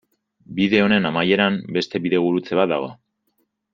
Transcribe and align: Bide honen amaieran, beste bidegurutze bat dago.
Bide 0.59 0.79
honen 0.85 1.09
amaieran, 1.09 1.59
beste 1.77 2.01
bidegurutze 2.07 2.59
bat 2.61 2.73
dago. 2.73 2.89